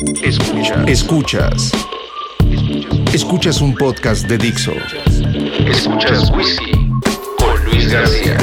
Escuchas. 0.00 0.88
Escuchas. 0.88 1.72
Escuchas 3.12 3.60
un 3.60 3.74
podcast 3.74 4.26
de 4.26 4.38
Dixo. 4.38 4.72
Escuchas 5.66 6.30
Whisky 6.30 6.72
con 7.38 7.64
Luis 7.66 7.92
García. 7.92 8.38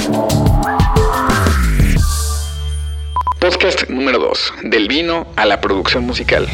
Podcast 3.39 3.89
número 3.89 4.19
2. 4.19 4.53
Del 4.65 4.87
vino 4.87 5.25
a 5.35 5.45
la 5.45 5.59
producción 5.59 6.05
musical. 6.05 6.47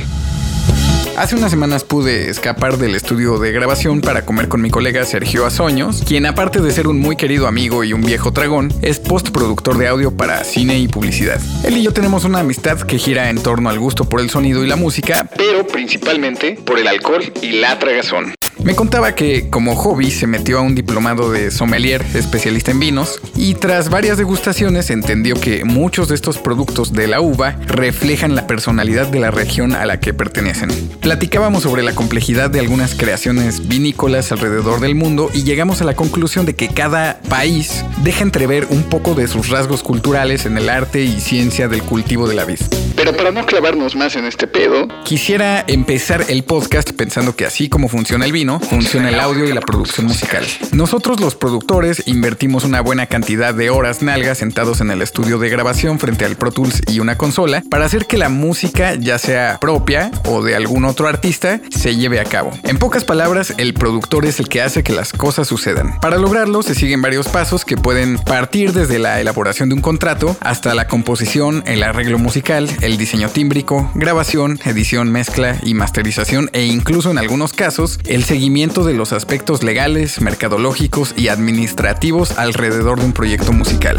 Hace 1.17 1.37
unas 1.37 1.49
semanas 1.49 1.85
pude 1.85 2.29
escapar 2.29 2.77
del 2.77 2.93
estudio 2.93 3.39
de 3.39 3.53
grabación 3.53 4.01
para 4.01 4.25
comer 4.25 4.49
con 4.49 4.61
mi 4.61 4.69
colega 4.69 5.05
Sergio 5.05 5.45
Azoños, 5.45 6.03
quien 6.05 6.25
aparte 6.25 6.59
de 6.59 6.71
ser 6.71 6.87
un 6.87 6.99
muy 6.99 7.15
querido 7.15 7.47
amigo 7.47 7.85
y 7.85 7.93
un 7.93 8.01
viejo 8.01 8.33
tragón, 8.33 8.73
es 8.81 8.99
postproductor 8.99 9.77
de 9.77 9.87
audio 9.87 10.11
para 10.11 10.43
cine 10.43 10.77
y 10.77 10.89
publicidad. 10.89 11.39
Él 11.63 11.77
y 11.77 11.83
yo 11.83 11.93
tenemos 11.93 12.25
una 12.25 12.39
amistad 12.39 12.81
que 12.81 12.97
gira 12.97 13.29
en 13.29 13.41
torno 13.41 13.69
al 13.69 13.79
gusto 13.79 14.03
por 14.09 14.19
el 14.19 14.29
sonido 14.29 14.61
y 14.65 14.67
la 14.67 14.75
música, 14.75 15.29
pero 15.37 15.65
principalmente 15.65 16.59
por 16.65 16.79
el 16.79 16.87
alcohol 16.87 17.31
y 17.41 17.53
la 17.53 17.79
tragazón. 17.79 18.33
Me 18.63 18.73
contaba 18.75 19.13
que 19.13 19.49
como 19.49 19.75
hobby 19.75 20.09
se 20.11 20.27
metió 20.27 20.59
a 20.59 20.61
un 20.61 20.75
diplomado 20.75 21.31
de 21.31 21.51
sommelier, 21.51 22.03
especialista 22.13 22.71
en 22.71 22.79
vinos, 22.79 23.19
y 23.35 23.55
tras 23.55 23.89
varias 23.89 24.17
degustaciones 24.17 24.89
entendió 24.89 25.35
que 25.35 25.65
muchos 25.65 26.07
de 26.07 26.15
estos 26.15 26.37
productos 26.37 26.93
de 26.93 27.07
la 27.07 27.21
uva 27.21 27.57
reflejan 27.67 28.33
la 28.33 28.47
personalidad 28.47 29.07
de 29.07 29.19
la 29.19 29.29
región 29.29 29.73
a 29.73 29.85
la 29.85 29.99
que 29.99 30.13
pertenecen. 30.13 30.69
Platicábamos 31.01 31.63
sobre 31.63 31.83
la 31.83 31.93
complejidad 31.93 32.49
de 32.49 32.59
algunas 32.59 32.95
creaciones 32.95 33.67
vinícolas 33.67 34.31
alrededor 34.31 34.79
del 34.79 34.95
mundo 34.95 35.29
y 35.33 35.43
llegamos 35.43 35.81
a 35.81 35.85
la 35.85 35.95
conclusión 35.95 36.45
de 36.45 36.55
que 36.55 36.69
cada 36.69 37.19
país 37.29 37.83
deja 38.03 38.23
entrever 38.23 38.67
un 38.69 38.83
poco 38.83 39.15
de 39.15 39.27
sus 39.27 39.49
rasgos 39.49 39.83
culturales 39.83 40.45
en 40.45 40.57
el 40.57 40.69
arte 40.69 41.03
y 41.03 41.19
ciencia 41.19 41.67
del 41.67 41.83
cultivo 41.83 42.27
de 42.27 42.35
la 42.35 42.45
vid. 42.45 42.59
Pero 42.95 43.15
para 43.15 43.31
no 43.31 43.45
clavarnos 43.45 43.95
más 43.95 44.15
en 44.15 44.25
este 44.25 44.47
pedo, 44.47 44.87
quisiera 45.03 45.63
empezar 45.67 46.25
el 46.29 46.43
podcast 46.43 46.91
pensando 46.91 47.35
que 47.35 47.45
así 47.45 47.67
como 47.67 47.89
funciona 47.89 48.25
el 48.25 48.31
vino, 48.31 48.44
funciona 48.59 49.09
el 49.09 49.19
audio 49.19 49.45
y 49.45 49.53
la 49.53 49.61
producción 49.61 50.05
musical. 50.07 50.45
Nosotros 50.71 51.19
los 51.19 51.35
productores 51.35 52.03
invertimos 52.05 52.63
una 52.63 52.81
buena 52.81 53.07
cantidad 53.07 53.53
de 53.53 53.69
horas 53.69 54.01
nalgas 54.01 54.37
sentados 54.37 54.81
en 54.81 54.91
el 54.91 55.01
estudio 55.01 55.39
de 55.39 55.49
grabación 55.49 55.99
frente 55.99 56.25
al 56.25 56.35
Pro 56.35 56.51
Tools 56.51 56.81
y 56.87 56.99
una 56.99 57.17
consola 57.17 57.63
para 57.69 57.85
hacer 57.85 58.05
que 58.05 58.17
la 58.17 58.29
música, 58.29 58.95
ya 58.95 59.17
sea 59.17 59.57
propia 59.59 60.11
o 60.25 60.43
de 60.43 60.55
algún 60.55 60.85
otro 60.85 61.07
artista, 61.07 61.59
se 61.69 61.95
lleve 61.95 62.19
a 62.19 62.25
cabo. 62.25 62.51
En 62.63 62.77
pocas 62.77 63.03
palabras, 63.03 63.53
el 63.57 63.73
productor 63.73 64.25
es 64.25 64.39
el 64.39 64.47
que 64.47 64.61
hace 64.61 64.83
que 64.83 64.93
las 64.93 65.11
cosas 65.11 65.47
sucedan. 65.47 65.99
Para 65.99 66.17
lograrlo 66.17 66.63
se 66.63 66.75
siguen 66.75 67.01
varios 67.01 67.27
pasos 67.27 67.65
que 67.65 67.77
pueden 67.77 68.17
partir 68.17 68.73
desde 68.73 68.99
la 68.99 69.19
elaboración 69.19 69.69
de 69.69 69.75
un 69.75 69.81
contrato 69.81 70.37
hasta 70.41 70.73
la 70.75 70.87
composición, 70.87 71.63
el 71.65 71.83
arreglo 71.83 72.19
musical, 72.19 72.69
el 72.81 72.97
diseño 72.97 73.29
tímbrico, 73.29 73.91
grabación, 73.95 74.59
edición, 74.65 75.11
mezcla 75.11 75.57
y 75.63 75.73
masterización 75.73 76.49
e 76.53 76.65
incluso 76.65 77.11
en 77.11 77.17
algunos 77.17 77.53
casos 77.53 77.99
el 78.05 78.23
seguimiento 78.35 78.83
de 78.83 78.93
los 78.93 79.13
aspectos 79.13 79.63
legales, 79.63 80.19
mercadológicos 80.19 81.13
y 81.15 81.29
administrativos 81.29 82.37
alrededor 82.37 82.99
de 82.99 83.05
un 83.05 83.13
proyecto 83.13 83.53
musical. 83.53 83.95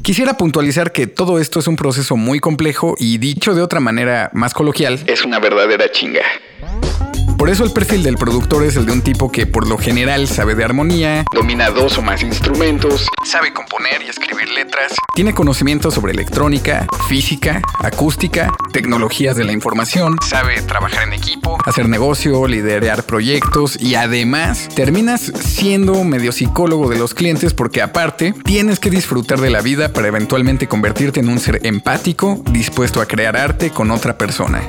Quisiera 0.00 0.38
puntualizar 0.38 0.90
que 0.90 1.06
todo 1.06 1.38
esto 1.38 1.58
es 1.58 1.66
un 1.66 1.76
proceso 1.76 2.16
muy 2.16 2.40
complejo 2.40 2.94
y 2.98 3.18
dicho 3.18 3.54
de 3.54 3.60
otra 3.60 3.80
manera 3.80 4.30
más 4.32 4.54
coloquial, 4.54 5.04
es 5.06 5.22
una 5.22 5.38
verdadera 5.38 5.92
chinga. 5.92 6.22
Por 7.38 7.50
eso 7.50 7.62
el 7.62 7.70
perfil 7.70 8.02
del 8.02 8.16
productor 8.16 8.64
es 8.64 8.74
el 8.74 8.84
de 8.84 8.90
un 8.90 9.00
tipo 9.00 9.30
que 9.30 9.46
por 9.46 9.68
lo 9.68 9.78
general 9.78 10.26
sabe 10.26 10.56
de 10.56 10.64
armonía, 10.64 11.24
domina 11.32 11.70
dos 11.70 11.96
o 11.96 12.02
más 12.02 12.20
instrumentos, 12.24 13.06
sabe 13.24 13.52
componer 13.52 14.02
y 14.02 14.08
escribir 14.08 14.48
letras, 14.48 14.92
tiene 15.14 15.32
conocimiento 15.32 15.92
sobre 15.92 16.12
electrónica, 16.12 16.88
física, 17.08 17.62
acústica, 17.78 18.52
tecnologías 18.72 19.36
de 19.36 19.44
la 19.44 19.52
información, 19.52 20.16
sabe 20.26 20.60
trabajar 20.62 21.04
en 21.04 21.12
equipo, 21.12 21.58
hacer 21.64 21.88
negocio, 21.88 22.48
liderar 22.48 23.04
proyectos 23.04 23.80
y 23.80 23.94
además 23.94 24.68
terminas 24.74 25.20
siendo 25.20 26.02
medio 26.02 26.32
psicólogo 26.32 26.90
de 26.90 26.98
los 26.98 27.14
clientes 27.14 27.54
porque 27.54 27.82
aparte 27.82 28.34
tienes 28.42 28.80
que 28.80 28.90
disfrutar 28.90 29.40
de 29.40 29.50
la 29.50 29.60
vida 29.62 29.92
para 29.92 30.08
eventualmente 30.08 30.66
convertirte 30.66 31.20
en 31.20 31.28
un 31.28 31.38
ser 31.38 31.64
empático, 31.64 32.42
dispuesto 32.50 33.00
a 33.00 33.06
crear 33.06 33.36
arte 33.36 33.70
con 33.70 33.92
otra 33.92 34.18
persona. 34.18 34.60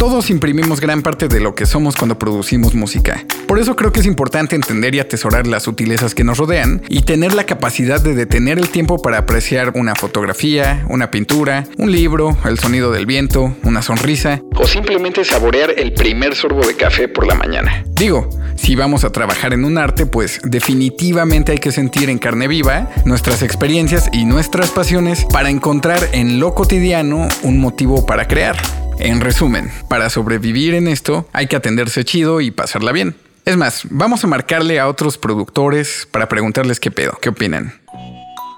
Todos 0.00 0.30
imprimimos 0.30 0.80
gran 0.80 1.02
parte 1.02 1.28
de 1.28 1.40
lo 1.40 1.54
que 1.54 1.66
somos 1.66 1.94
cuando 1.94 2.18
producimos 2.18 2.74
música. 2.74 3.26
Por 3.46 3.58
eso 3.58 3.76
creo 3.76 3.92
que 3.92 4.00
es 4.00 4.06
importante 4.06 4.56
entender 4.56 4.94
y 4.94 4.98
atesorar 4.98 5.46
las 5.46 5.64
sutilezas 5.64 6.14
que 6.14 6.24
nos 6.24 6.38
rodean 6.38 6.80
y 6.88 7.02
tener 7.02 7.34
la 7.34 7.44
capacidad 7.44 8.00
de 8.00 8.14
detener 8.14 8.58
el 8.58 8.70
tiempo 8.70 9.02
para 9.02 9.18
apreciar 9.18 9.72
una 9.74 9.94
fotografía, 9.94 10.86
una 10.88 11.10
pintura, 11.10 11.64
un 11.76 11.92
libro, 11.92 12.34
el 12.46 12.58
sonido 12.58 12.90
del 12.92 13.04
viento, 13.04 13.54
una 13.62 13.82
sonrisa 13.82 14.40
o 14.56 14.66
simplemente 14.66 15.22
saborear 15.22 15.74
el 15.76 15.92
primer 15.92 16.34
sorbo 16.34 16.66
de 16.66 16.76
café 16.76 17.06
por 17.06 17.26
la 17.26 17.34
mañana. 17.34 17.84
Digo, 17.90 18.30
si 18.56 18.76
vamos 18.76 19.04
a 19.04 19.12
trabajar 19.12 19.52
en 19.52 19.66
un 19.66 19.76
arte, 19.76 20.06
pues 20.06 20.40
definitivamente 20.44 21.52
hay 21.52 21.58
que 21.58 21.72
sentir 21.72 22.08
en 22.08 22.16
carne 22.16 22.48
viva 22.48 22.88
nuestras 23.04 23.42
experiencias 23.42 24.08
y 24.14 24.24
nuestras 24.24 24.70
pasiones 24.70 25.26
para 25.30 25.50
encontrar 25.50 26.08
en 26.12 26.40
lo 26.40 26.54
cotidiano 26.54 27.28
un 27.42 27.58
motivo 27.58 28.06
para 28.06 28.26
crear. 28.26 28.56
En 29.02 29.22
resumen, 29.22 29.72
para 29.88 30.10
sobrevivir 30.10 30.74
en 30.74 30.86
esto 30.86 31.26
hay 31.32 31.46
que 31.46 31.56
atenderse 31.56 32.04
chido 32.04 32.42
y 32.42 32.50
pasarla 32.50 32.92
bien. 32.92 33.16
Es 33.46 33.56
más, 33.56 33.84
vamos 33.88 34.22
a 34.24 34.26
marcarle 34.26 34.78
a 34.78 34.88
otros 34.88 35.16
productores 35.16 36.06
para 36.10 36.28
preguntarles 36.28 36.80
qué 36.80 36.90
pedo, 36.90 37.18
qué 37.22 37.30
opinan. 37.30 37.80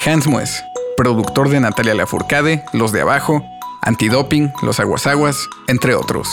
Hans 0.04 0.26
Mues, 0.26 0.64
productor 0.96 1.48
de 1.48 1.60
Natalia 1.60 1.94
Lafourcade, 1.94 2.64
Los 2.72 2.90
de 2.90 3.02
Abajo, 3.02 3.40
Antidoping, 3.82 4.52
Los 4.62 4.80
Aguasaguas, 4.80 5.48
entre 5.68 5.94
otros. 5.94 6.28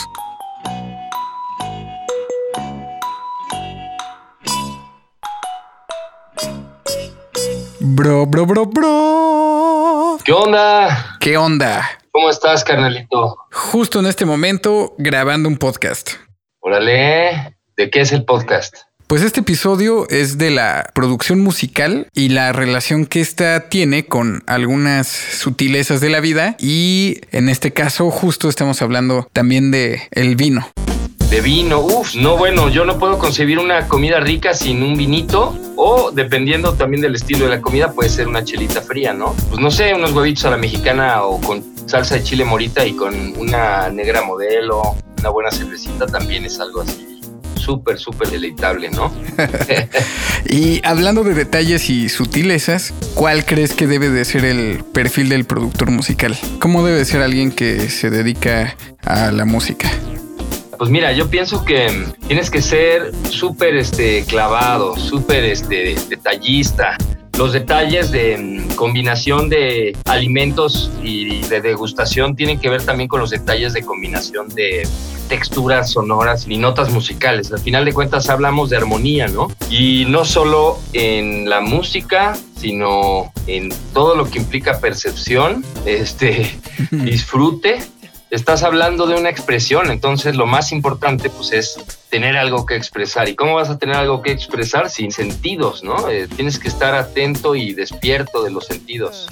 Bro, 7.80 8.26
bro, 8.26 8.48
bro, 8.48 8.66
bro. 8.66 10.18
¿Qué 10.26 10.34
onda? 10.34 11.18
¿Qué 11.20 11.38
onda? 11.38 11.99
¿Cómo 12.12 12.30
estás, 12.32 12.64
carnalito? 12.64 13.38
Justo 13.52 14.00
en 14.00 14.08
este 14.08 14.26
momento 14.26 14.96
grabando 14.98 15.48
un 15.48 15.58
podcast. 15.58 16.14
Órale, 16.60 17.56
¿de 17.78 17.90
qué 17.92 18.02
es 18.02 18.12
el 18.12 18.26
podcast? 18.26 18.76
Pues 19.06 19.22
este 19.22 19.42
episodio 19.42 20.08
es 20.10 20.40
de 20.40 20.50
la 20.50 20.90
producción 20.96 21.40
musical 21.40 22.08
y 22.14 22.30
la 22.30 22.52
relación 22.52 23.06
que 23.06 23.22
ésta 23.22 23.70
tiene 23.70 24.06
con 24.06 24.44
algunas 24.48 25.08
sutilezas 25.08 26.02
de 26.02 26.10
la 26.10 26.20
vida 26.20 26.56
y 26.60 27.22
en 27.32 27.48
este 27.48 27.74
caso 27.74 28.10
justo 28.10 28.50
estamos 28.50 28.82
hablando 28.82 29.28
también 29.32 29.70
de 29.70 30.02
el 30.12 30.36
vino. 30.36 30.68
De 31.30 31.42
vino, 31.42 31.80
uff, 31.80 32.16
no 32.16 32.38
bueno, 32.38 32.70
yo 32.70 32.86
no 32.86 32.98
puedo 32.98 33.20
concebir 33.20 33.60
una 33.60 33.88
comida 33.88 34.20
rica 34.20 34.56
sin 34.56 34.82
un 34.82 34.98
vinito 34.98 35.56
o 35.76 36.10
dependiendo 36.12 36.74
también 36.74 37.02
del 37.02 37.14
estilo 37.14 37.46
de 37.46 37.52
la 37.52 37.62
comida 37.62 37.92
puede 37.92 38.10
ser 38.10 38.28
una 38.28 38.44
chelita 38.44 38.82
fría, 38.82 39.14
¿no? 39.14 39.36
Pues 39.50 39.62
no 39.62 39.70
sé, 39.70 39.94
unos 39.94 40.12
huevitos 40.12 40.46
a 40.46 40.50
la 40.50 40.58
mexicana 40.58 41.24
o 41.24 41.40
con 41.40 41.64
salsa 41.90 42.16
de 42.16 42.24
chile 42.24 42.46
morita 42.46 42.86
y 42.86 42.94
con 42.94 43.36
una 43.38 43.90
negra 43.90 44.22
modelo, 44.22 44.96
una 45.18 45.30
buena 45.30 45.52
cervecita 45.52 46.06
también 46.06 46.46
es 46.46 46.60
algo 46.60 46.82
así 46.82 47.20
súper, 47.56 48.00
súper 48.00 48.30
deleitable, 48.30 48.90
¿no? 48.90 49.12
y 50.46 50.82
hablando 50.86 51.24
de 51.24 51.34
detalles 51.34 51.90
y 51.90 52.10
sutilezas, 52.10 52.94
¿cuál 53.16 53.44
crees 53.44 53.74
que 53.74 53.88
debe 53.88 54.10
de 54.10 54.24
ser 54.24 54.46
el 54.46 54.84
perfil 54.84 55.30
del 55.30 55.46
productor 55.46 55.92
musical? 55.92 56.38
¿Cómo 56.60 56.86
debe 56.86 57.04
ser 57.06 57.22
alguien 57.22 57.52
que 57.52 57.90
se 57.90 58.10
dedica 58.10 58.76
a 59.04 59.32
la 59.32 59.46
música? 59.46 59.90
Pues 60.78 60.90
mira, 60.90 61.12
yo 61.12 61.30
pienso 61.30 61.66
que 61.66 62.06
tienes 62.28 62.50
que 62.50 62.62
ser 62.62 63.12
súper 63.30 63.76
este, 63.76 64.24
clavado, 64.24 64.96
súper 64.96 65.44
este, 65.44 65.96
detallista. 66.08 66.98
Los 67.40 67.54
detalles 67.54 68.12
de 68.12 68.38
mm, 68.38 68.76
combinación 68.76 69.48
de 69.48 69.98
alimentos 70.04 70.92
y 71.02 71.40
de 71.44 71.62
degustación 71.62 72.36
tienen 72.36 72.60
que 72.60 72.68
ver 72.70 72.84
también 72.84 73.08
con 73.08 73.22
los 73.22 73.30
detalles 73.30 73.72
de 73.72 73.82
combinación 73.82 74.50
de 74.50 74.86
texturas 75.30 75.92
sonoras 75.92 76.46
y 76.50 76.58
notas 76.58 76.92
musicales. 76.92 77.54
Al 77.54 77.62
final 77.62 77.86
de 77.86 77.94
cuentas 77.94 78.30
hablamos 78.30 78.70
de 78.70 78.76
armonía, 78.76 79.30
¿no? 79.30 79.48
Y 79.70 80.04
no 80.10 80.26
solo 80.26 80.80
en 80.92 81.50
la 81.50 81.62
música, 81.62 82.38
sino 82.58 83.32
en 83.48 83.70
todo 83.94 84.16
lo 84.16 84.30
que 84.30 84.40
implica 84.40 84.82
percepción, 84.82 85.64
este, 85.86 86.60
disfrute 86.92 87.80
estás 88.30 88.64
hablando 88.64 89.08
de 89.08 89.16
una 89.16 89.30
expresión, 89.30 89.90
entonces 89.90 90.36
lo 90.36 90.46
más 90.46 90.72
importante 90.72 91.30
pues 91.30 91.52
es 91.52 91.80
tener 92.10 92.38
algo 92.38 92.66
que 92.66 92.76
expresar. 92.76 93.30
¿Y 93.30 93.36
cómo 93.36 93.56
vas 93.56 93.70
a 93.70 93.78
tener 93.78 93.96
algo 93.96 94.22
que 94.22 94.32
expresar 94.32 94.90
sin 94.90 95.12
sentidos, 95.12 95.84
no? 95.84 96.10
Eh, 96.10 96.28
tienes 96.36 96.60
que 96.60 96.68
estar 96.68 96.96
atento 96.96 97.56
y 97.56 97.74
despierto 97.74 98.44
de 98.44 98.52
los 98.52 98.66
sentidos. 98.66 99.28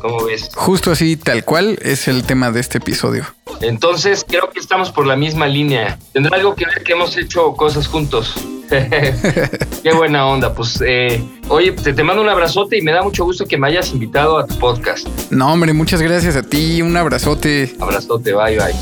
¿Cómo 0.00 0.24
ves? 0.24 0.50
Justo 0.54 0.92
así, 0.92 1.16
tal 1.16 1.44
cual 1.44 1.78
es 1.82 2.08
el 2.08 2.24
tema 2.24 2.50
de 2.50 2.60
este 2.60 2.78
episodio. 2.78 3.26
Entonces 3.60 4.24
creo 4.26 4.48
que 4.50 4.58
estamos 4.58 4.90
por 4.90 5.06
la 5.06 5.16
misma 5.16 5.46
línea. 5.46 5.98
Tendrá 6.12 6.36
algo 6.36 6.54
que 6.54 6.64
ver 6.64 6.82
que 6.82 6.92
hemos 6.92 7.16
hecho 7.16 7.52
cosas 7.52 7.86
juntos. 7.86 8.34
Qué 9.82 9.92
buena 9.92 10.26
onda. 10.26 10.54
Pues, 10.54 10.82
eh, 10.86 11.22
oye, 11.48 11.72
te, 11.72 11.92
te, 11.92 12.02
mando 12.02 12.22
un 12.22 12.28
abrazote 12.28 12.78
y 12.78 12.82
me 12.82 12.92
da 12.92 13.02
mucho 13.02 13.24
gusto 13.24 13.44
que 13.46 13.58
me 13.58 13.66
hayas 13.66 13.92
invitado 13.92 14.38
a 14.38 14.46
tu 14.46 14.56
podcast. 14.58 15.06
No, 15.30 15.52
hombre, 15.52 15.72
muchas 15.72 16.00
gracias 16.00 16.36
a 16.36 16.42
ti. 16.42 16.80
Un 16.80 16.96
abrazote. 16.96 17.74
Abrazote, 17.80 18.32
bye, 18.32 18.56
bye. 18.56 18.74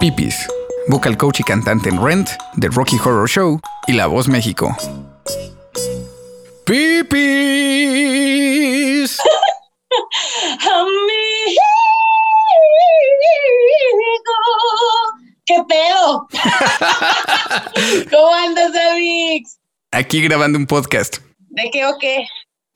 Pipis, 0.00 0.48
vocal 0.88 1.16
coach 1.16 1.40
y 1.40 1.42
cantante 1.42 1.88
en 1.88 2.02
Rent, 2.02 2.28
The 2.60 2.68
Rocky 2.68 2.96
Horror 2.98 3.28
Show 3.28 3.60
y 3.86 3.92
La 3.92 4.06
Voz 4.06 4.28
México. 4.28 4.76
¡Pipis! 6.64 7.12
¿Qué 15.44 15.60
pedo? 15.68 16.28
¿Cómo 18.10 18.34
andas, 18.34 18.72
Avix? 18.74 19.58
Aquí 19.90 20.22
grabando 20.22 20.58
un 20.58 20.66
podcast. 20.66 21.18
¿De 21.38 21.68
qué 21.70 21.84
o 21.84 21.98
qué? 21.98 22.24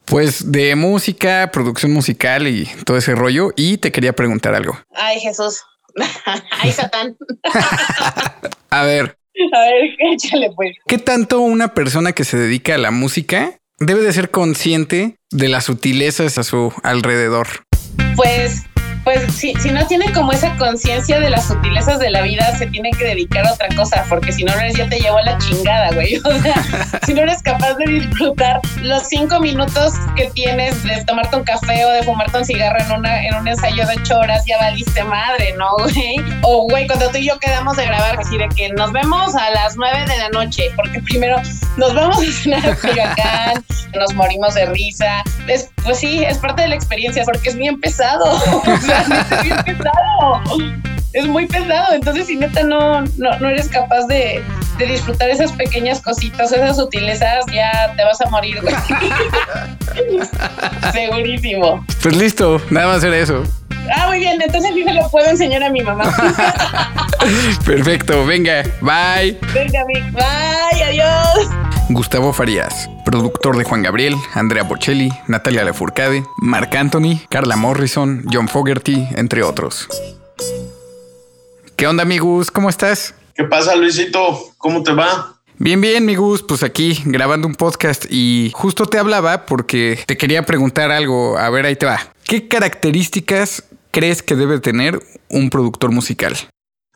Pues 0.04 0.52
de 0.52 0.76
música, 0.76 1.50
producción 1.52 1.92
musical 1.92 2.46
y 2.46 2.66
todo 2.84 2.96
ese 2.96 3.14
rollo. 3.14 3.52
Y 3.56 3.78
te 3.78 3.92
quería 3.92 4.12
preguntar 4.12 4.54
algo. 4.54 4.78
Ay, 4.94 5.20
Jesús. 5.20 5.62
Ay, 6.50 6.72
Satán. 6.72 7.16
A 8.70 8.82
ver. 8.82 9.16
A 9.52 9.60
ver, 9.60 10.12
échale 10.12 10.50
pues. 10.54 10.76
¿Qué 10.86 10.98
tanto 10.98 11.40
una 11.40 11.74
persona 11.74 12.12
que 12.12 12.24
se 12.24 12.36
dedica 12.36 12.74
a 12.74 12.78
la 12.78 12.90
música 12.90 13.58
debe 13.78 14.02
de 14.02 14.12
ser 14.12 14.30
consciente 14.30 15.16
de 15.30 15.48
las 15.48 15.64
sutilezas 15.64 16.38
a 16.38 16.42
su 16.42 16.72
alrededor? 16.82 17.46
Pues 18.16 18.62
pues 19.06 19.32
si, 19.32 19.54
si 19.54 19.70
no 19.70 19.86
tiene 19.86 20.12
como 20.12 20.32
esa 20.32 20.56
conciencia 20.56 21.20
de 21.20 21.30
las 21.30 21.46
sutilezas 21.46 22.00
de 22.00 22.10
la 22.10 22.22
vida, 22.22 22.58
se 22.58 22.66
tiene 22.66 22.90
que 22.90 23.04
dedicar 23.04 23.46
a 23.46 23.52
otra 23.52 23.68
cosa, 23.76 24.04
porque 24.08 24.32
si 24.32 24.42
no, 24.42 24.52
eres 24.54 24.74
ya 24.74 24.88
te 24.88 24.98
llevó 24.98 25.18
a 25.18 25.22
la 25.22 25.38
chingada, 25.38 25.92
güey. 25.92 26.16
O 26.26 26.42
sea, 26.42 27.00
si 27.06 27.14
no 27.14 27.22
eres 27.22 27.40
capaz 27.40 27.74
de 27.74 27.84
disfrutar 27.84 28.60
los 28.82 29.04
cinco 29.04 29.38
minutos 29.38 29.92
que 30.16 30.28
tienes 30.30 30.82
de 30.82 31.04
tomarte 31.04 31.36
un 31.36 31.44
café 31.44 31.84
o 31.84 31.90
de 31.90 32.02
fumarte 32.02 32.38
un 32.38 32.44
cigarro 32.44 32.80
en, 32.80 32.98
una, 32.98 33.24
en 33.24 33.34
un 33.36 33.46
ensayo 33.46 33.86
de 33.86 33.94
ocho 33.94 34.18
horas, 34.18 34.44
ya 34.44 34.58
valiste 34.58 35.04
madre, 35.04 35.54
¿no, 35.56 35.68
güey? 35.78 36.16
O, 36.42 36.66
güey, 36.68 36.88
cuando 36.88 37.08
tú 37.10 37.18
y 37.18 37.28
yo 37.28 37.38
quedamos 37.38 37.76
de 37.76 37.86
grabar, 37.86 38.18
así 38.18 38.36
de 38.36 38.48
que 38.48 38.70
nos 38.70 38.90
vemos 38.90 39.36
a 39.36 39.50
las 39.50 39.76
nueve 39.76 40.04
de 40.08 40.18
la 40.18 40.30
noche, 40.30 40.64
porque 40.74 41.00
primero 41.00 41.40
nos 41.76 41.94
vamos 41.94 42.18
a 42.18 42.32
cenar 42.42 42.76
Culiacán, 42.80 43.64
nos 43.96 44.14
morimos 44.14 44.54
de 44.54 44.66
risa. 44.66 45.22
Es, 45.48 45.70
pues 45.82 45.98
sí, 45.98 46.24
es 46.24 46.38
parte 46.38 46.62
de 46.62 46.68
la 46.68 46.74
experiencia, 46.74 47.24
porque 47.24 47.48
es 47.48 47.56
bien 47.56 47.80
pesado. 47.80 48.36
es 48.66 49.42
bien 49.42 49.56
pesado. 49.64 50.42
Es 51.12 51.26
muy 51.26 51.46
pesado. 51.46 51.94
Entonces, 51.94 52.26
si 52.26 52.36
neta 52.36 52.62
no, 52.62 53.02
no, 53.02 53.48
eres 53.48 53.68
capaz 53.68 54.06
de, 54.06 54.42
de, 54.78 54.86
disfrutar 54.86 55.30
esas 55.30 55.52
pequeñas 55.52 56.00
cositas, 56.00 56.52
esas 56.52 56.76
sutilezas, 56.76 57.44
ya 57.52 57.92
te 57.96 58.04
vas 58.04 58.20
a 58.20 58.28
morir, 58.30 58.60
güey. 58.60 58.74
Segurísimo. 60.92 61.84
Pues 62.02 62.16
listo, 62.16 62.60
nada 62.70 62.88
más 62.88 63.04
era 63.04 63.16
eso. 63.16 63.44
Ah, 63.94 64.08
muy 64.08 64.18
bien, 64.18 64.40
entonces 64.40 64.72
sí 64.74 64.82
se 64.82 64.92
lo 64.92 65.08
puedo 65.10 65.28
enseñar 65.28 65.62
a 65.62 65.70
mi 65.70 65.80
mamá. 65.80 66.04
Perfecto, 67.64 68.26
venga, 68.26 68.62
bye. 68.80 69.38
Venga, 69.54 69.84
Vic, 69.86 70.12
bye, 70.12 70.82
adiós. 70.82 71.65
Gustavo 71.88 72.32
Farías, 72.32 72.90
productor 73.04 73.56
de 73.56 73.62
Juan 73.62 73.82
Gabriel, 73.82 74.16
Andrea 74.34 74.64
Bocelli, 74.64 75.08
Natalia 75.28 75.62
Lafourcade, 75.64 76.24
Marc 76.38 76.74
Anthony, 76.74 77.20
Carla 77.28 77.54
Morrison, 77.54 78.24
John 78.30 78.48
Fogerty, 78.48 79.06
entre 79.14 79.44
otros. 79.44 79.86
¿Qué 81.76 81.86
onda, 81.86 82.04
mi 82.04 82.18
Gus? 82.18 82.50
¿Cómo 82.50 82.68
estás? 82.68 83.14
¿Qué 83.34 83.44
pasa, 83.44 83.76
Luisito? 83.76 84.36
¿Cómo 84.58 84.82
te 84.82 84.92
va? 84.92 85.36
Bien, 85.58 85.80
bien, 85.80 86.04
mi 86.04 86.16
Gus, 86.16 86.42
pues 86.42 86.64
aquí 86.64 87.00
grabando 87.04 87.46
un 87.46 87.54
podcast 87.54 88.04
y 88.10 88.50
justo 88.52 88.86
te 88.86 88.98
hablaba 88.98 89.46
porque 89.46 90.00
te 90.06 90.16
quería 90.16 90.44
preguntar 90.44 90.90
algo. 90.90 91.38
A 91.38 91.48
ver, 91.50 91.66
ahí 91.66 91.76
te 91.76 91.86
va. 91.86 92.00
¿Qué 92.24 92.48
características 92.48 93.62
crees 93.92 94.24
que 94.24 94.34
debe 94.34 94.58
tener 94.58 95.00
un 95.30 95.50
productor 95.50 95.92
musical? 95.92 96.36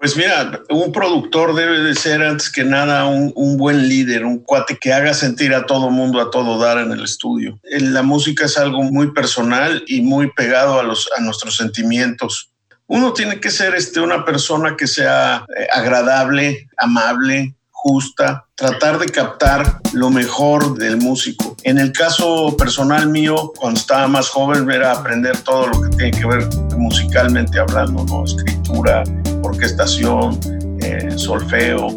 Pues 0.00 0.16
mira, 0.16 0.62
un 0.70 0.92
productor 0.92 1.54
debe 1.54 1.80
de 1.80 1.94
ser 1.94 2.22
antes 2.22 2.50
que 2.50 2.64
nada 2.64 3.04
un, 3.04 3.58
buen 3.58 3.86
líder, 3.86 4.24
un 4.24 4.38
cuate 4.38 4.78
que 4.80 4.94
haga 4.94 5.12
sentir 5.12 5.54
a 5.54 5.66
todo 5.66 5.90
mundo 5.90 6.22
a 6.22 6.30
todo 6.30 6.58
dar 6.58 6.78
en 6.78 6.90
el 6.92 7.04
estudio. 7.04 7.60
La 7.64 8.02
música 8.02 8.46
es 8.46 8.56
algo 8.56 8.82
muy 8.82 9.12
personal 9.12 9.84
y 9.86 10.00
muy 10.00 10.32
pegado 10.32 10.80
a, 10.80 10.84
los, 10.84 11.06
a 11.18 11.20
nuestros 11.20 11.54
sentimientos. 11.56 12.50
Uno 12.86 13.12
tiene 13.12 13.40
que 13.40 13.50
ser 13.50 13.74
este, 13.74 14.00
una 14.00 14.24
persona 14.24 14.74
que 14.74 14.86
sea 14.86 15.44
eh, 15.54 15.66
agradable, 15.70 16.66
amable, 16.78 17.54
justa, 17.68 18.46
tratar 18.60 18.98
de 18.98 19.06
captar 19.06 19.80
lo 19.94 20.10
mejor 20.10 20.76
del 20.76 20.98
músico. 20.98 21.56
En 21.62 21.78
el 21.78 21.92
caso 21.92 22.54
personal 22.58 23.08
mío, 23.08 23.54
cuando 23.56 23.80
estaba 23.80 24.06
más 24.06 24.28
joven, 24.28 24.70
era 24.70 24.92
aprender 24.92 25.38
todo 25.38 25.68
lo 25.68 25.80
que 25.80 25.96
tiene 25.96 26.10
que 26.10 26.26
ver 26.26 26.46
musicalmente 26.76 27.58
hablando, 27.58 28.04
¿no? 28.04 28.24
escritura, 28.24 29.02
orquestación, 29.42 30.38
eh, 30.82 31.10
solfeo, 31.16 31.88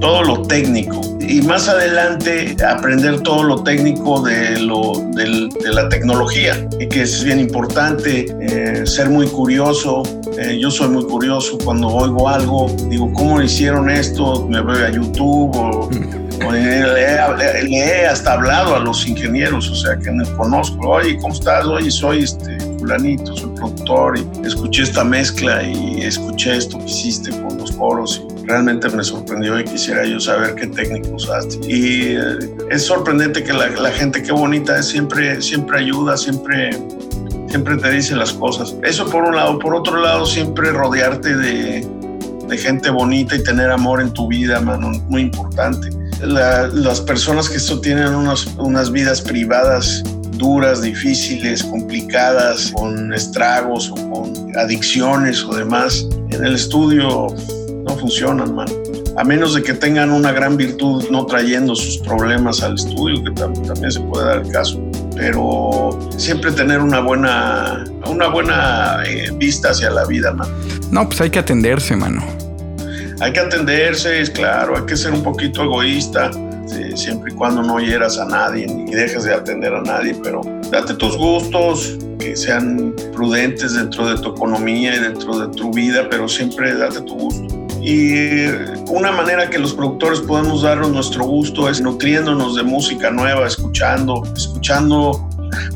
todo 0.00 0.22
lo 0.22 0.42
técnico. 0.42 1.00
Y 1.20 1.42
más 1.42 1.68
adelante 1.68 2.56
aprender 2.64 3.20
todo 3.22 3.42
lo 3.42 3.62
técnico 3.62 4.22
de, 4.22 4.60
lo, 4.60 4.92
de, 5.14 5.50
la 5.72 5.88
tecnología, 5.88 6.68
y 6.78 6.86
que 6.88 7.02
es 7.02 7.24
bien 7.24 7.40
importante, 7.40 8.26
eh, 8.40 8.86
ser 8.86 9.10
muy 9.10 9.26
curioso. 9.26 10.02
Eh, 10.38 10.58
yo 10.60 10.70
soy 10.70 10.88
muy 10.88 11.04
curioso 11.04 11.58
cuando 11.64 11.88
oigo 11.88 12.28
algo, 12.28 12.70
digo, 12.88 13.12
¿cómo 13.12 13.42
hicieron 13.42 13.90
esto? 13.90 14.46
Me 14.48 14.60
voy 14.60 14.76
a 14.76 14.90
YouTube 14.90 16.16
le, 16.52 17.78
he 17.78 18.06
hasta 18.06 18.34
hablado 18.34 18.76
a 18.76 18.78
los 18.78 19.06
ingenieros, 19.06 19.70
o 19.70 19.74
sea, 19.74 19.96
que 19.98 20.10
me 20.10 20.24
conozco. 20.36 20.88
Oye, 20.88 21.18
¿cómo 21.20 21.34
estás? 21.34 21.64
Oye, 21.66 21.90
soy 21.90 22.24
este 22.24 22.58
fulanito, 22.78 23.36
soy 23.36 23.50
productor 23.56 24.18
y 24.18 24.46
escuché 24.46 24.82
esta 24.82 25.04
mezcla 25.04 25.62
y 25.62 26.02
escuché 26.02 26.56
esto 26.56 26.78
que 26.78 26.84
hiciste 26.84 27.30
con 27.42 27.58
los 27.58 27.72
coros 27.72 28.24
realmente 28.46 28.88
me 28.90 29.02
sorprendió 29.02 29.58
y 29.58 29.64
quisiera 29.64 30.04
yo 30.06 30.20
saber 30.20 30.54
qué 30.54 30.66
técnica 30.66 31.08
usaste. 31.10 31.58
Y 31.66 32.16
eh, 32.16 32.56
es 32.70 32.82
sorprendente 32.84 33.42
que 33.42 33.52
la, 33.52 33.90
gente, 33.90 34.22
qué 34.22 34.32
bonita 34.32 34.78
es, 34.78 34.86
siempre, 34.86 35.40
siempre 35.42 35.80
ayuda, 35.80 36.16
siempre, 36.16 36.70
siempre 37.48 37.76
te 37.76 37.90
dice 37.90 38.14
las 38.14 38.32
cosas. 38.32 38.74
Eso 38.82 39.06
por 39.08 39.24
un 39.24 39.36
lado. 39.36 39.58
Por 39.58 39.74
otro 39.74 40.00
lado, 40.00 40.26
siempre 40.26 40.70
rodearte 40.70 41.36
de, 41.36 41.86
de 42.48 42.58
gente 42.58 42.90
bonita 42.90 43.36
y 43.36 43.42
tener 43.42 43.70
amor 43.70 44.00
en 44.00 44.12
tu 44.12 44.28
vida, 44.28 44.60
mano, 44.60 44.90
muy 45.08 45.22
importante. 45.22 45.90
las 46.22 47.00
personas 47.00 47.48
que 47.48 47.56
esto 47.56 47.80
tienen 47.80 48.14
unas, 48.14 48.46
unas 48.58 48.90
vidas 48.90 49.20
privadas 49.20 50.02
duras, 50.36 50.82
difíciles, 50.82 51.64
complicadas, 51.64 52.70
con 52.72 53.12
estragos 53.12 53.90
o 53.90 53.94
con 54.10 54.56
adicciones 54.56 55.42
o 55.44 55.54
demás, 55.54 56.06
en 56.30 56.44
el 56.44 56.54
estudio 56.54 57.28
funcionan, 57.96 58.54
man. 58.54 58.68
A 59.16 59.24
menos 59.24 59.54
de 59.54 59.62
que 59.62 59.72
tengan 59.72 60.10
una 60.10 60.32
gran 60.32 60.56
virtud 60.56 61.04
no 61.10 61.26
trayendo 61.26 61.74
sus 61.74 61.98
problemas 61.98 62.62
al 62.62 62.74
estudio, 62.74 63.22
que 63.24 63.30
también 63.32 63.90
se 63.90 64.00
puede 64.00 64.26
dar 64.26 64.38
el 64.38 64.52
caso. 64.52 64.80
Pero 65.16 65.98
siempre 66.16 66.52
tener 66.52 66.80
una 66.80 67.00
buena, 67.00 67.84
una 68.06 68.28
buena 68.28 69.02
eh, 69.06 69.30
vista 69.36 69.70
hacia 69.70 69.90
la 69.90 70.04
vida, 70.04 70.32
man. 70.32 70.48
No, 70.90 71.06
pues 71.08 71.20
hay 71.20 71.30
que 71.30 71.38
atenderse, 71.38 71.96
mano. 71.96 72.22
Hay 73.20 73.32
que 73.32 73.40
atenderse, 73.40 74.20
es 74.20 74.28
claro, 74.28 74.76
hay 74.76 74.84
que 74.84 74.96
ser 74.96 75.12
un 75.12 75.22
poquito 75.22 75.62
egoísta, 75.62 76.30
siempre 76.94 77.32
y 77.32 77.34
cuando 77.34 77.62
no 77.62 77.78
hieras 77.78 78.18
a 78.18 78.26
nadie 78.26 78.66
ni 78.66 78.92
dejes 78.92 79.24
de 79.24 79.34
atender 79.34 79.72
a 79.72 79.82
nadie, 79.82 80.14
pero 80.22 80.42
date 80.70 80.94
tus 80.94 81.16
gustos, 81.16 81.96
que 82.18 82.36
sean 82.36 82.94
prudentes 83.12 83.74
dentro 83.74 84.08
de 84.08 84.20
tu 84.20 84.30
economía 84.30 84.96
y 84.96 85.00
dentro 85.00 85.38
de 85.38 85.56
tu 85.56 85.72
vida, 85.72 86.08
pero 86.10 86.28
siempre 86.28 86.74
date 86.74 87.00
tu 87.02 87.14
gusto. 87.14 87.55
Y 87.86 88.46
una 88.88 89.12
manera 89.12 89.48
que 89.48 89.60
los 89.60 89.72
productores 89.72 90.18
podemos 90.18 90.62
darnos 90.62 90.90
nuestro 90.90 91.24
gusto 91.24 91.70
es 91.70 91.80
nutriéndonos 91.80 92.56
de 92.56 92.64
música 92.64 93.12
nueva, 93.12 93.46
escuchando, 93.46 94.24
escuchando. 94.36 95.28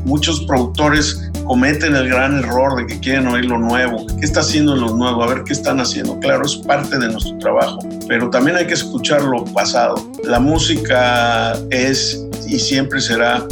Muchos 0.03 0.41
productores 0.41 1.31
cometen 1.45 1.95
el 1.95 2.09
gran 2.09 2.39
error 2.39 2.75
de 2.75 2.85
que 2.85 2.99
quieren 2.99 3.27
oír 3.27 3.45
lo 3.45 3.57
nuevo. 3.57 4.05
¿Qué 4.19 4.25
está 4.25 4.41
haciendo 4.41 4.75
lo 4.75 4.93
nuevo? 4.93 5.23
A 5.23 5.27
ver 5.27 5.43
qué 5.45 5.53
están 5.53 5.79
haciendo. 5.79 6.19
Claro, 6.19 6.45
es 6.45 6.57
parte 6.57 6.99
de 6.99 7.07
nuestro 7.07 7.37
trabajo, 7.37 7.79
pero 8.09 8.29
también 8.29 8.57
hay 8.57 8.67
que 8.67 8.73
escuchar 8.73 9.21
lo 9.21 9.45
pasado. 9.45 9.95
La 10.25 10.41
música 10.41 11.57
es 11.69 12.27
y 12.45 12.59
siempre 12.59 12.99
será 12.99 13.45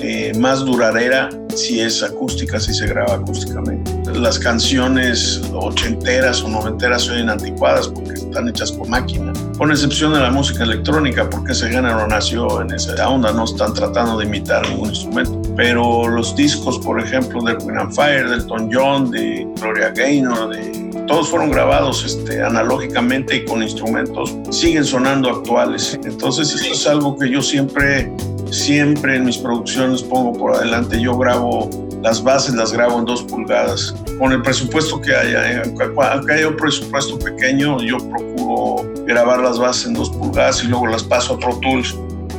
eh, 0.00 0.32
más 0.38 0.64
duradera 0.64 1.28
si 1.54 1.82
es 1.82 2.02
acústica, 2.02 2.58
si 2.60 2.72
se 2.72 2.86
graba 2.86 3.16
acústicamente. 3.16 3.95
Las 4.16 4.38
canciones 4.38 5.42
ochenteras 5.52 6.42
o 6.42 6.48
noventeras 6.48 7.02
son 7.02 7.28
anticuadas 7.28 7.86
porque 7.86 8.14
están 8.14 8.48
hechas 8.48 8.72
con 8.72 8.88
máquina, 8.88 9.32
con 9.58 9.70
excepción 9.70 10.14
de 10.14 10.20
la 10.20 10.30
música 10.30 10.64
electrónica, 10.64 11.28
porque 11.28 11.52
ese 11.52 11.68
género 11.68 12.06
nació 12.08 12.62
en 12.62 12.72
esa 12.72 13.08
onda, 13.08 13.30
no 13.32 13.44
están 13.44 13.74
tratando 13.74 14.18
de 14.18 14.24
imitar 14.24 14.66
ningún 14.68 14.88
instrumento. 14.88 15.42
Pero 15.54 16.08
los 16.08 16.34
discos, 16.34 16.78
por 16.78 16.98
ejemplo, 16.98 17.42
de 17.42 17.56
Queen 17.58 17.78
and 17.78 17.94
Fire, 17.94 18.28
de 18.28 18.36
Elton 18.36 18.70
John, 18.72 19.10
de 19.10 19.46
Gloria 19.60 19.90
Gaynor, 19.90 20.48
de 20.48 20.90
todos 21.06 21.28
fueron 21.28 21.50
grabados 21.50 22.04
este, 22.04 22.42
analógicamente 22.42 23.36
y 23.36 23.44
con 23.44 23.62
instrumentos, 23.62 24.34
siguen 24.50 24.84
sonando 24.84 25.30
actuales. 25.30 25.98
Entonces, 26.04 26.52
eso 26.54 26.72
es 26.72 26.86
algo 26.86 27.16
que 27.16 27.30
yo 27.30 27.42
siempre 27.42 28.12
siempre 28.50 29.16
en 29.16 29.24
mis 29.24 29.38
producciones 29.38 30.02
pongo 30.02 30.32
por 30.32 30.54
adelante. 30.54 31.00
Yo 31.00 31.16
grabo 31.18 31.68
las 32.02 32.22
bases, 32.22 32.54
las 32.54 32.72
grabo 32.72 32.98
en 32.98 33.04
dos 33.04 33.22
pulgadas 33.22 33.94
con 34.18 34.32
el 34.32 34.42
presupuesto 34.42 35.00
que 35.00 35.14
haya. 35.14 35.62
Aunque 35.62 36.32
haya 36.32 36.48
un 36.48 36.56
presupuesto 36.56 37.18
pequeño, 37.18 37.80
yo 37.82 37.98
procuro 37.98 38.92
grabar 39.06 39.40
las 39.40 39.58
bases 39.58 39.86
en 39.86 39.94
dos 39.94 40.10
pulgadas 40.10 40.62
y 40.64 40.68
luego 40.68 40.86
las 40.86 41.02
paso 41.02 41.34
a 41.34 41.38
Pro 41.38 41.58
Tools. 41.60 41.94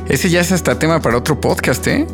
Ese 0.08 0.30
ya 0.30 0.40
es 0.40 0.52
hasta 0.52 0.78
tema 0.78 1.00
para 1.00 1.18
otro 1.18 1.40
podcast, 1.40 1.86
¿eh? 1.86 2.06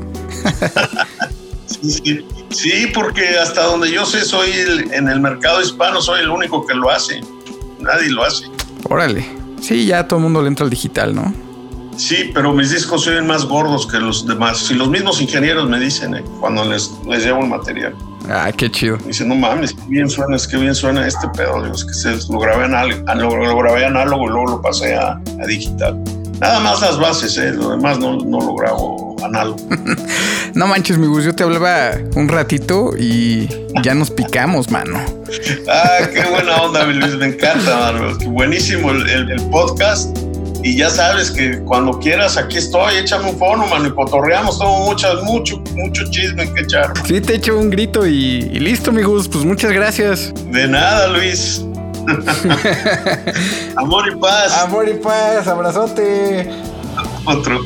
sí, 1.66 1.90
sí. 1.90 2.26
sí, 2.50 2.86
porque 2.92 3.38
hasta 3.38 3.64
donde 3.64 3.90
yo 3.90 4.04
sé, 4.04 4.24
soy 4.24 4.50
en 4.92 5.08
el 5.08 5.20
mercado 5.20 5.60
hispano, 5.60 6.00
soy 6.00 6.22
el 6.22 6.30
único 6.30 6.66
que 6.66 6.74
lo 6.74 6.90
hace. 6.90 7.20
Nadie 7.80 8.10
lo 8.10 8.24
hace. 8.24 8.46
Órale. 8.88 9.24
Sí, 9.60 9.86
ya 9.86 10.06
todo 10.06 10.18
el 10.18 10.24
mundo 10.24 10.42
le 10.42 10.48
entra 10.48 10.64
al 10.64 10.70
digital, 10.70 11.14
¿no? 11.14 11.32
Sí, 11.96 12.30
pero 12.34 12.52
mis 12.52 12.70
discos 12.70 13.04
son 13.04 13.26
más 13.26 13.44
gordos 13.44 13.86
que 13.86 13.98
los 13.98 14.26
demás. 14.26 14.58
Si 14.58 14.74
los 14.74 14.88
mismos 14.88 15.20
ingenieros 15.20 15.68
me 15.68 15.78
dicen 15.78 16.14
eh, 16.16 16.24
cuando 16.40 16.64
les, 16.64 16.90
les 17.08 17.24
llevo 17.24 17.40
el 17.40 17.48
material. 17.48 17.94
Ah, 18.28 18.50
qué 18.56 18.70
chido. 18.70 18.96
Dice, 19.06 19.24
no 19.24 19.34
mames, 19.34 19.72
qué 19.72 19.82
bien 19.88 20.08
suena, 20.08 20.36
es 20.36 20.46
que 20.46 20.56
bien 20.56 20.74
suena 20.74 21.06
este 21.06 21.28
pedo. 21.36 21.62
Digo, 21.62 21.74
es 21.74 21.84
que 21.84 21.94
se, 21.94 22.32
lo, 22.32 22.38
grabé 22.38 22.64
análogo, 22.64 23.36
lo, 23.36 23.58
grabé 23.58 23.84
análogo 23.84 24.24
y 24.24 24.28
luego 24.28 24.46
lo 24.52 24.62
pasé 24.62 24.94
a, 24.94 25.20
digital. 25.46 26.02
Nada 26.40 26.60
más 26.60 26.80
las 26.80 26.98
bases, 26.98 27.36
¿eh? 27.36 27.52
lo 27.52 27.70
demás 27.70 27.98
no, 27.98 28.16
no 28.16 28.40
lo 28.40 28.54
grabo 28.54 29.16
análogo. 29.24 29.58
no 30.54 30.66
manches, 30.66 30.98
mi 30.98 31.06
Gus, 31.06 31.24
yo 31.24 31.34
te 31.34 31.44
hablaba 31.44 31.92
un 32.16 32.28
ratito 32.28 32.92
y 32.98 33.48
ya 33.82 33.94
nos 33.94 34.10
picamos, 34.10 34.70
mano. 34.70 34.98
ah, 35.68 35.98
qué 36.12 36.24
buena 36.28 36.56
onda, 36.56 36.84
Luis, 36.84 37.14
me 37.16 37.26
encanta, 37.26 37.92
mano. 37.92 38.18
Buenísimo 38.26 38.90
el 38.90 39.40
podcast 39.50 40.33
y 40.64 40.74
ya 40.76 40.88
sabes 40.88 41.30
que 41.30 41.58
cuando 41.58 41.98
quieras, 41.98 42.38
aquí 42.38 42.56
estoy, 42.56 42.96
échame 42.96 43.28
un 43.30 43.38
fono, 43.38 43.66
mano, 43.66 43.86
y 43.86 43.90
cotorreamos, 43.92 44.58
tengo 44.58 44.86
mucho, 44.86 45.22
mucho, 45.22 45.62
mucho 45.74 46.04
chisme 46.10 46.50
que 46.54 46.62
echar. 46.62 46.90
Sí, 47.06 47.20
te 47.20 47.34
echo 47.34 47.58
un 47.58 47.68
grito 47.68 48.06
y, 48.06 48.40
listo, 48.40 48.88
amigos, 48.88 49.28
pues 49.28 49.44
muchas 49.44 49.72
gracias. 49.72 50.32
De 50.50 50.66
nada, 50.66 51.08
Luis. 51.08 51.62
Amor 53.76 54.10
y 54.10 54.16
paz. 54.16 54.52
Amor 54.54 54.88
y 54.88 54.94
paz, 54.94 55.46
abrazote. 55.46 56.50
Otro. 57.26 57.60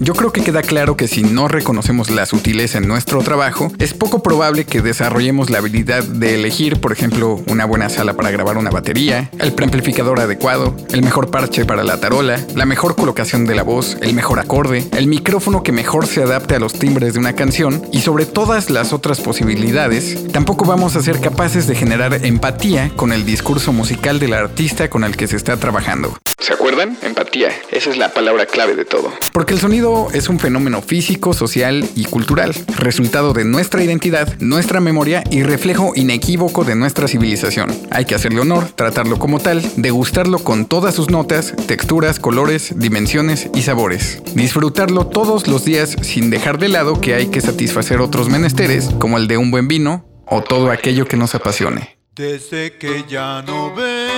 Yo 0.00 0.14
creo 0.14 0.30
que 0.30 0.42
queda 0.42 0.62
claro 0.62 0.96
que 0.96 1.08
si 1.08 1.24
no 1.24 1.48
reconocemos 1.48 2.08
la 2.08 2.24
sutileza 2.24 2.78
en 2.78 2.86
nuestro 2.86 3.20
trabajo, 3.22 3.72
es 3.80 3.94
poco 3.94 4.22
probable 4.22 4.64
que 4.64 4.80
desarrollemos 4.80 5.50
la 5.50 5.58
habilidad 5.58 6.04
de 6.04 6.36
elegir, 6.36 6.80
por 6.80 6.92
ejemplo, 6.92 7.40
una 7.48 7.64
buena 7.64 7.88
sala 7.88 8.12
para 8.12 8.30
grabar 8.30 8.58
una 8.58 8.70
batería, 8.70 9.28
el 9.40 9.52
preamplificador 9.52 10.20
adecuado, 10.20 10.76
el 10.92 11.02
mejor 11.02 11.32
parche 11.32 11.64
para 11.64 11.82
la 11.82 11.98
tarola, 11.98 12.38
la 12.54 12.64
mejor 12.64 12.94
colocación 12.94 13.44
de 13.44 13.56
la 13.56 13.64
voz, 13.64 13.96
el 14.00 14.14
mejor 14.14 14.38
acorde, 14.38 14.86
el 14.96 15.08
micrófono 15.08 15.64
que 15.64 15.72
mejor 15.72 16.06
se 16.06 16.22
adapte 16.22 16.54
a 16.54 16.60
los 16.60 16.74
timbres 16.74 17.14
de 17.14 17.18
una 17.18 17.34
canción 17.34 17.82
y 17.92 18.02
sobre 18.02 18.24
todas 18.24 18.70
las 18.70 18.92
otras 18.92 19.20
posibilidades, 19.20 20.28
tampoco 20.32 20.64
vamos 20.64 20.94
a 20.94 21.02
ser 21.02 21.20
capaces 21.20 21.66
de 21.66 21.74
generar 21.74 22.24
empatía 22.24 22.92
con 22.94 23.12
el 23.12 23.26
discurso 23.26 23.72
musical 23.72 24.20
del 24.20 24.34
artista 24.34 24.88
con 24.88 25.02
el 25.02 25.16
que 25.16 25.26
se 25.26 25.36
está 25.36 25.56
trabajando. 25.56 26.16
¿Se 26.48 26.54
acuerdan? 26.54 26.96
Empatía. 27.02 27.50
Esa 27.70 27.90
es 27.90 27.98
la 27.98 28.14
palabra 28.14 28.46
clave 28.46 28.74
de 28.74 28.86
todo. 28.86 29.12
Porque 29.34 29.52
el 29.52 29.60
sonido 29.60 30.08
es 30.14 30.30
un 30.30 30.38
fenómeno 30.38 30.80
físico, 30.80 31.34
social 31.34 31.86
y 31.94 32.06
cultural, 32.06 32.54
resultado 32.74 33.34
de 33.34 33.44
nuestra 33.44 33.84
identidad, 33.84 34.34
nuestra 34.38 34.80
memoria 34.80 35.22
y 35.30 35.42
reflejo 35.42 35.92
inequívoco 35.94 36.64
de 36.64 36.74
nuestra 36.74 37.06
civilización. 37.06 37.78
Hay 37.90 38.06
que 38.06 38.14
hacerle 38.14 38.40
honor, 38.40 38.70
tratarlo 38.70 39.18
como 39.18 39.40
tal, 39.40 39.60
degustarlo 39.76 40.38
con 40.38 40.64
todas 40.64 40.94
sus 40.94 41.10
notas, 41.10 41.54
texturas, 41.66 42.18
colores, 42.18 42.72
dimensiones 42.78 43.50
y 43.54 43.60
sabores. 43.60 44.22
Disfrutarlo 44.34 45.06
todos 45.06 45.48
los 45.48 45.66
días 45.66 45.96
sin 46.00 46.30
dejar 46.30 46.58
de 46.58 46.70
lado 46.70 46.98
que 46.98 47.12
hay 47.12 47.26
que 47.26 47.42
satisfacer 47.42 48.00
otros 48.00 48.30
menesteres, 48.30 48.88
como 48.98 49.18
el 49.18 49.28
de 49.28 49.36
un 49.36 49.50
buen 49.50 49.68
vino 49.68 50.06
o 50.24 50.42
todo 50.42 50.70
aquello 50.70 51.04
que 51.04 51.18
nos 51.18 51.34
apasione. 51.34 51.98
Desde 52.16 52.78
que 52.78 53.04
ya 53.06 53.42
no 53.42 53.74
no 53.74 54.17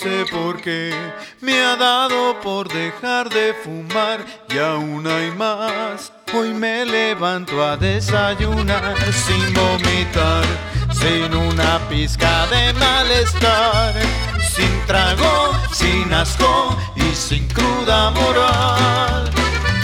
sé 0.00 0.24
por 0.30 0.60
qué, 0.60 0.92
me 1.40 1.60
ha 1.60 1.76
dado 1.76 2.40
por 2.40 2.68
dejar 2.68 3.28
de 3.30 3.52
fumar 3.64 4.24
y 4.48 4.58
aún 4.58 5.06
hay 5.06 5.30
más. 5.32 6.12
Hoy 6.32 6.52
me 6.52 6.84
levanto 6.84 7.62
a 7.62 7.76
desayunar 7.76 8.96
sin 9.12 9.54
vomitar, 9.54 10.44
sin 10.92 11.34
una 11.34 11.80
pizca 11.88 12.46
de 12.46 12.72
malestar, 12.74 13.94
sin 14.54 14.86
trago, 14.86 15.52
sin 15.72 16.12
asco 16.12 16.76
y 16.94 17.14
sin 17.14 17.48
cruda 17.48 18.10
moral. 18.10 19.30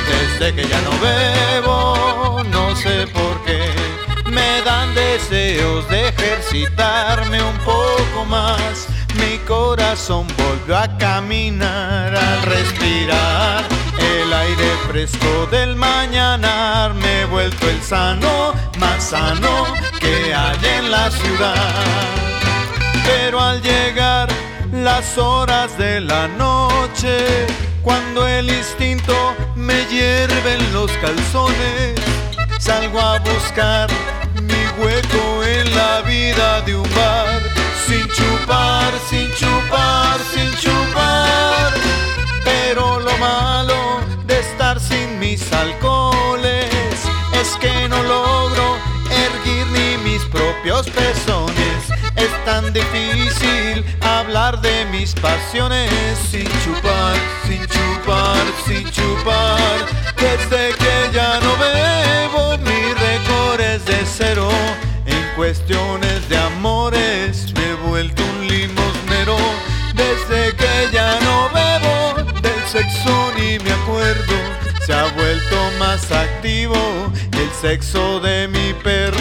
Desde 0.07 0.55
que 0.55 0.69
ya 0.69 0.81
no 0.83 0.93
bebo, 1.01 2.43
no 2.51 2.77
sé 2.77 3.07
por 3.09 3.43
qué 3.45 3.95
me 4.31 4.63
dan 4.63 4.95
deseos 4.95 5.89
de 5.89 6.09
ejercitarme 6.09 7.43
un 7.43 7.59
poco 7.59 8.25
más. 8.29 8.89
Mi 9.15 9.39
corazón 9.47 10.27
volvió 10.37 10.77
a 10.77 10.89
caminar 10.99 12.15
al 12.15 12.43
respirar 12.43 13.65
el 13.99 14.33
aire 14.33 14.71
fresco 14.89 15.47
del 15.51 15.77
mañana. 15.77 16.93
Me 16.95 17.23
he 17.23 17.25
vuelto 17.27 17.69
el 17.69 17.81
sano, 17.83 18.53
más 18.79 19.05
sano 19.05 19.67
que 20.01 20.35
hay 20.35 20.59
en 20.79 20.91
la 20.91 21.11
ciudad. 21.11 21.75
Pero 23.05 23.41
al 23.41 23.63
llegar 23.63 24.29
las 24.73 25.17
horas 25.19 25.77
de 25.79 26.01
la 26.01 26.27
noche, 26.29 27.47
cuando 27.83 28.27
el 28.27 28.51
instinto 28.51 29.15
me 29.55 29.85
hierve 29.87 30.55
en 30.55 30.73
los 30.73 30.91
calzones, 30.93 31.95
salgo 32.59 33.01
a 33.01 33.19
buscar 33.21 33.89
mi 34.43 34.83
hueco 34.83 35.45
en 35.45 35.75
la 35.75 36.01
vida 36.03 36.61
de 36.63 36.77
un 36.77 36.95
bar. 36.95 37.24
Sin 37.95 38.09
chupar, 38.09 38.93
sin 39.09 39.31
chupar, 39.35 40.19
sin 40.35 40.51
chupar. 40.57 41.73
Pero 42.45 42.99
lo 42.99 43.17
malo 43.19 44.01
de 44.27 44.41
estar 44.41 44.81
sin 44.81 45.21
mis 45.21 45.41
alcoholes 45.53 46.73
es 47.41 47.57
que 47.61 47.89
no 47.89 48.03
logro 48.03 48.79
erguir 49.27 49.65
ni 49.69 50.11
mis 50.11 50.25
propios 50.25 50.91
pezones. 50.91 51.79
Es 52.17 52.33
tan 52.45 52.73
difícil 52.73 53.85
hablar 54.01 54.61
de 54.61 54.87
mis 54.87 55.15
pasiones 55.15 55.89
sin 56.33 56.49
chupar, 56.65 57.15
sin 57.47 57.65
chupar, 57.65 58.45
sin 58.67 58.91
chupar. 58.91 59.04
El 76.45 77.51
sexo 77.59 78.21
de 78.21 78.49
mi 78.49 78.75
perro 78.83 79.14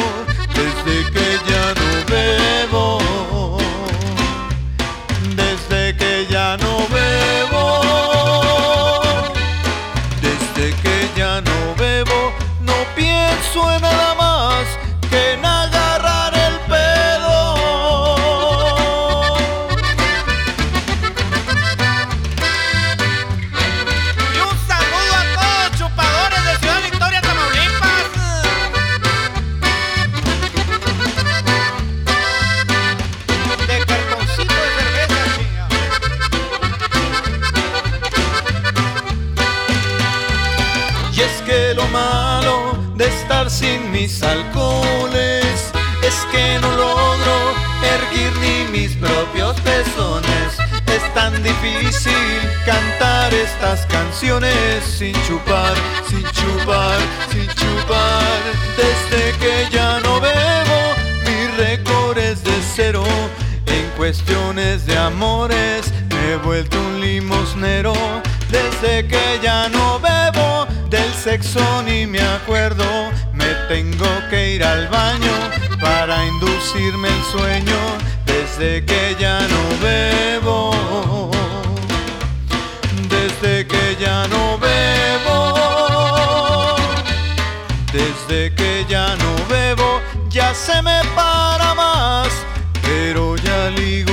mis 43.93 44.21
alcoholes. 44.23 45.71
Es 46.01 46.15
que 46.31 46.59
no 46.59 46.69
logro 46.75 47.37
erguir 47.95 48.33
ni 48.41 48.77
mis 48.77 48.95
propios 48.97 49.55
pezones. 49.61 50.57
Es 50.87 51.13
tan 51.13 51.31
difícil 51.43 52.39
cantar 52.65 53.33
estas 53.33 53.85
canciones 53.85 54.83
sin 54.83 55.13
chupar, 55.27 55.75
sin 56.09 56.23
chupar, 56.31 56.97
sin 57.31 57.47
chupar. 57.47 58.39
Desde 58.75 59.37
que 59.37 59.67
ya 59.71 59.99
no 60.01 60.19
bebo, 60.19 60.79
mi 61.25 61.47
récord 61.55 62.17
es 62.17 62.43
de 62.43 62.57
cero. 62.75 63.03
En 63.67 63.85
cuestiones 63.95 64.85
de 64.85 64.97
amores 64.97 65.93
me 66.09 66.33
he 66.33 66.37
vuelto 66.37 66.77
un 66.79 66.99
limosnero. 66.99 67.93
Desde 68.49 69.07
que 69.07 69.39
ya 69.41 69.69
no 69.69 69.99
bebo 69.99 70.67
del 70.89 71.11
sexo 71.13 71.81
ni 71.83 72.05
me 72.05 72.21
acuerdo 72.21 72.85
tengo 73.67 74.05
que 74.29 74.55
ir 74.55 74.63
al 74.63 74.87
baño 74.87 75.31
para 75.79 76.25
inducirme 76.25 77.07
el 77.07 77.23
sueño 77.31 77.77
desde 78.25 78.83
que 78.85 79.15
ya 79.19 79.39
no 79.39 79.61
bebo. 79.81 80.71
Desde 83.09 83.67
que 83.67 83.97
ya 83.99 84.27
no 84.27 84.57
bebo. 84.57 85.53
Desde 87.91 88.53
que 88.55 88.85
ya 88.89 89.15
no 89.15 89.31
bebo, 89.47 90.01
ya 90.29 90.53
se 90.53 90.81
me 90.81 91.01
para 91.15 91.73
más, 91.75 92.29
pero 92.81 93.35
ya 93.35 93.69
ligo 93.69 94.12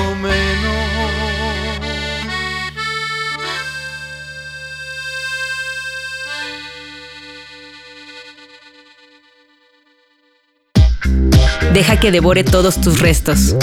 Deja 11.72 12.00
que 12.00 12.10
devore 12.10 12.42
todos 12.42 12.80
tus 12.80 13.00
restos, 13.00 13.54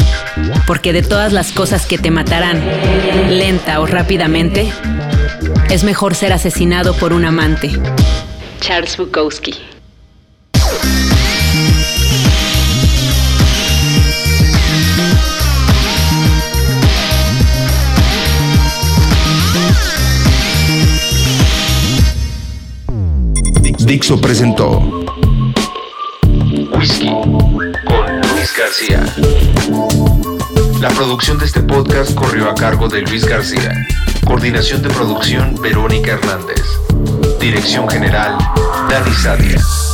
porque 0.65 0.93
de 0.93 1.01
todas 1.01 1.33
las 1.33 1.51
cosas 1.51 1.85
que 1.85 1.97
te 1.97 2.09
matarán, 2.09 2.61
lenta 3.29 3.79
o 3.81 3.85
rápidamente, 3.85 4.71
es 5.69 5.83
mejor 5.83 6.15
ser 6.15 6.31
asesinado 6.31 6.93
por 6.93 7.11
un 7.11 7.25
amante. 7.25 7.69
Charles 8.61 8.95
Bukowski. 8.97 9.53
Dixo 23.87 24.19
presentó 24.19 25.05
Whisky 26.75 27.16
García. 28.57 29.05
La 30.81 30.89
producción 30.89 31.37
de 31.37 31.45
este 31.45 31.61
podcast 31.61 32.15
corrió 32.15 32.49
a 32.49 32.55
cargo 32.55 32.87
de 32.87 33.01
Luis 33.01 33.23
García. 33.25 33.71
Coordinación 34.25 34.81
de 34.81 34.89
producción 34.89 35.55
Verónica 35.61 36.13
Hernández. 36.13 36.63
Dirección 37.39 37.87
general 37.87 38.35
Dani 38.89 39.13
Sadia. 39.13 39.86